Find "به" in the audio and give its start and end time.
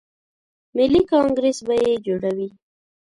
1.67-1.75